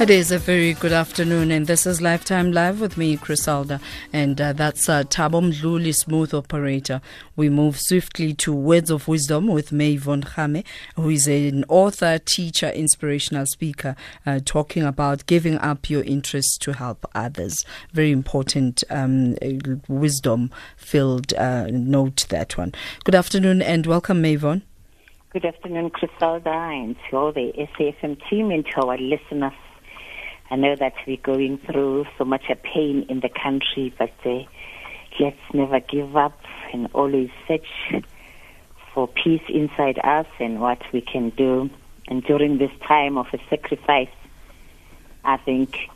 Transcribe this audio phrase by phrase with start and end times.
[0.00, 3.80] It is a very good afternoon, and this is Lifetime Live with me, Crisalda,
[4.12, 7.00] and uh, that's uh, Tabom Mdluli, smooth operator.
[7.36, 10.64] We move swiftly to Words of Wisdom with Mayvon Kgame,
[10.96, 13.94] who is an author, teacher, inspirational speaker,
[14.26, 17.64] uh, talking about giving up your interests to help others.
[17.92, 19.36] Very important um,
[19.86, 22.74] wisdom filled uh, note, that one.
[23.04, 24.62] Good afternoon, and welcome, Mayvon.
[25.32, 29.52] Good afternoon, Crisalda, and to all the SAFM team and to our listeners.
[30.52, 34.40] I know that we're going through so much a pain in the country, but uh,
[35.18, 36.38] let's never give up
[36.74, 38.04] and always search
[38.92, 41.70] for peace inside us and what we can do.
[42.06, 44.14] And during this time of a sacrifice,
[45.24, 45.88] I think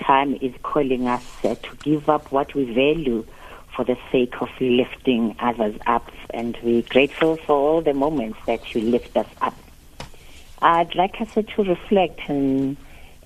[0.00, 3.26] time is calling us uh, to give up what we value
[3.74, 6.08] for the sake of lifting others up.
[6.30, 9.56] And we're grateful for all the moments that you lift us up.
[10.62, 12.76] I'd like us to reflect and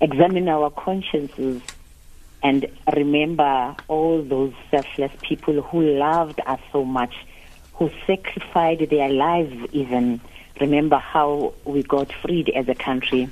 [0.03, 1.61] examine our consciences
[2.43, 7.15] and remember all those selfless people who loved us so much,
[7.75, 10.19] who sacrificed their lives even.
[10.59, 13.29] Remember how we got freed as a country.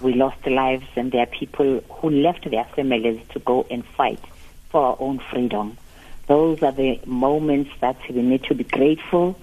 [0.00, 4.22] We lost lives, and there are people who left their families to go and fight
[4.70, 5.78] for our own freedom.
[6.26, 9.38] Those are the moments that we need to be grateful.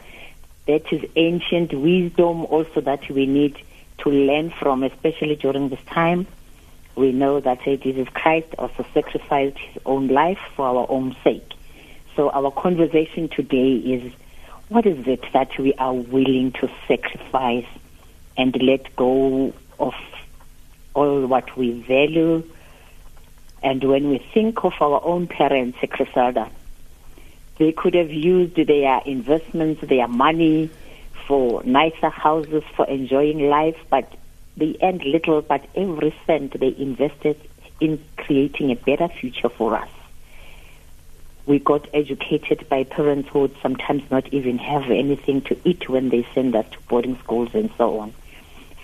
[0.67, 3.57] That is ancient wisdom also that we need
[3.99, 6.27] to learn from, especially during this time
[6.95, 11.51] we know that Jesus Christ also sacrificed his own life for our own sake.
[12.15, 14.13] So our conversation today is
[14.69, 17.67] what is it that we are willing to sacrifice
[18.37, 19.93] and let go of
[20.93, 22.43] all what we value?
[23.61, 26.49] And when we think of our own parents, Crisalda,
[27.57, 30.69] they could have used their investments, their money
[31.27, 34.11] for nicer houses, for enjoying life, but
[34.57, 37.39] they earned little, but every cent they invested
[37.79, 39.89] in creating a better future for us.
[41.45, 46.09] We got educated by parents who would sometimes not even have anything to eat when
[46.09, 48.13] they send us to boarding schools and so on.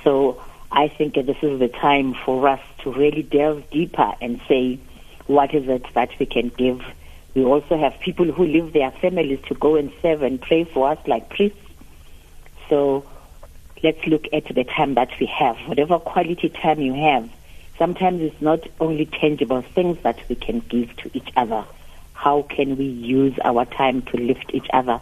[0.04, 4.80] So I think this is the time for us to really delve deeper and say,
[5.28, 6.82] what is it that we can give?
[7.34, 10.92] We also have people who leave their families to go and serve and pray for
[10.92, 11.58] us like priests.
[12.70, 13.06] So
[13.84, 15.58] let's look at the time that we have.
[15.68, 17.30] Whatever quality time you have,
[17.78, 21.66] sometimes it's not only tangible things that we can give to each other.
[22.14, 25.02] How can we use our time to lift each other?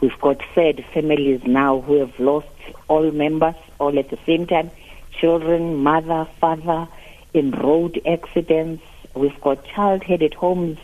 [0.00, 2.48] We've got sad families now who have lost
[2.88, 4.70] all members all at the same time
[5.12, 6.88] children, mother, father,
[7.34, 8.82] in road accidents.
[9.14, 10.78] We've got child headed homes,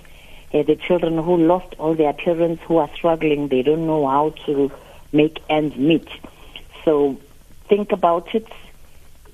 [0.53, 3.49] uh, the children who lost all their parents who are struggling.
[3.49, 4.71] They don't know how to
[5.13, 6.09] make ends meet.
[6.85, 7.19] So
[7.69, 8.47] think about it.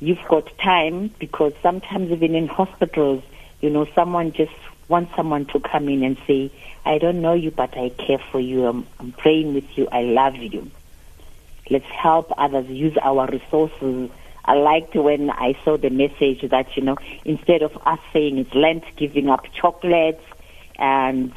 [0.01, 3.23] You've got time because sometimes even in hospitals,
[3.61, 4.53] you know, someone just
[4.89, 6.51] wants someone to come in and say,
[6.85, 8.67] I don't know you, but I care for you.
[8.67, 9.89] I'm, I'm praying with you.
[9.91, 10.71] I love you.
[11.71, 14.11] Let's help others use our resources.
[14.45, 18.53] I liked when I saw the message that, you know, instead of us saying it's
[18.55, 20.25] Lent, giving up chocolates
[20.77, 21.33] and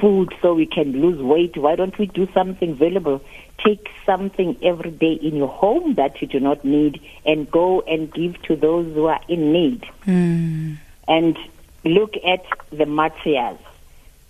[0.00, 3.22] food so we can lose weight, why don't we do something valuable?
[3.64, 8.12] Take something every day in your home that you do not need and go and
[8.12, 9.82] give to those who are in need.
[10.06, 10.78] Mm.
[11.06, 11.38] And
[11.84, 13.58] look at the martyrs.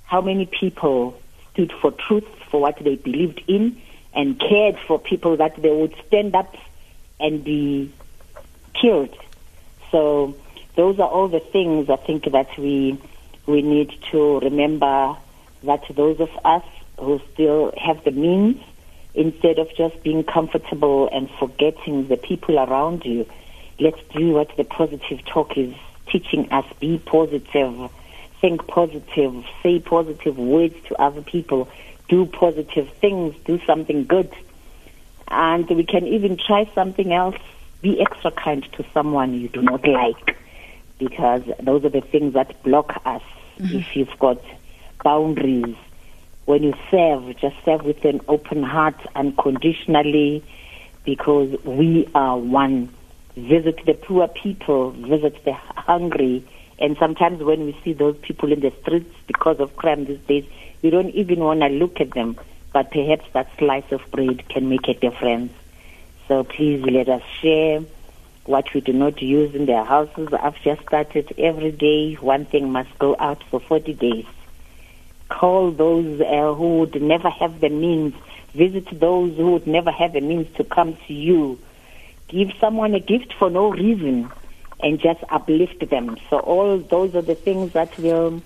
[0.04, 1.20] How many people
[1.52, 3.80] stood for truth, for what they believed in,
[4.12, 6.56] and cared for people that they would stand up
[7.20, 7.92] and be
[8.74, 9.16] killed.
[9.91, 10.34] So
[10.74, 12.98] those are all the things I think that we
[13.47, 15.16] we need to remember
[15.64, 16.64] that those of us
[16.98, 18.62] who still have the means,
[19.15, 23.26] instead of just being comfortable and forgetting the people around you,
[23.78, 25.75] let's do what the positive talk is
[26.06, 26.65] teaching us.
[26.78, 27.91] Be positive,
[28.41, 31.69] think positive, say positive words to other people,
[32.09, 34.31] do positive things, do something good.
[35.28, 37.37] And we can even try something else.
[37.82, 40.37] Be extra kind to someone you do not like
[40.98, 43.22] because those are the things that block us.
[43.59, 43.77] Mm-hmm.
[43.77, 44.42] If you've got
[45.03, 45.77] boundaries.
[46.50, 50.42] When you serve, just serve with an open heart unconditionally
[51.04, 52.92] because we are one.
[53.36, 56.44] Visit the poor people, visit the hungry.
[56.80, 60.44] And sometimes when we see those people in the streets because of crime these days,
[60.82, 62.36] we don't even want to look at them.
[62.72, 65.53] But perhaps that slice of bread can make a difference.
[66.26, 67.84] So please let us share
[68.46, 70.30] what we do not use in their houses.
[70.32, 72.14] I've just started every day.
[72.14, 74.26] One thing must go out for 40 days
[75.30, 78.15] call those uh, who would never have the means,
[78.54, 81.59] visit those who would never have the means to come to you.
[82.28, 84.30] Give someone a gift for no reason.
[84.82, 86.16] and just uplift them.
[86.28, 88.42] So all those are the things that will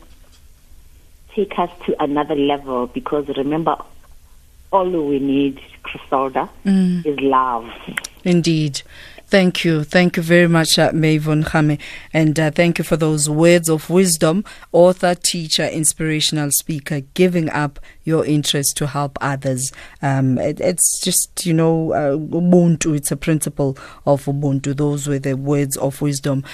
[1.35, 3.77] take us to another level because remember,
[4.73, 7.07] all we need, Crisalda, mm.
[7.07, 7.71] is love.
[8.25, 8.83] Indeed.
[9.35, 9.83] Thank you.
[9.83, 11.81] Thank you very much, uh, Mayvon Kgame.
[12.13, 14.45] And uh, thank you for those words of wisdom.
[14.71, 19.73] Author, teacher, inspirational speaker, giving up your interest to help others.
[20.01, 22.95] Um, it, it's just, you know, uh, Ubuntu.
[22.95, 23.77] It's a principle
[24.07, 24.77] of Ubuntu.
[24.77, 26.45] Those were the words of wisdom.